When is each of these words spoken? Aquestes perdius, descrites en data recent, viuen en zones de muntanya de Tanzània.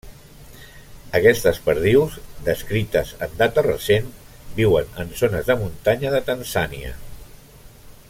Aquestes 1.19 1.59
perdius, 1.65 2.15
descrites 2.47 3.13
en 3.27 3.37
data 3.43 3.67
recent, 3.69 4.09
viuen 4.59 5.01
en 5.05 5.15
zones 5.23 5.49
de 5.51 5.61
muntanya 5.65 6.17
de 6.19 6.27
Tanzània. 6.33 6.95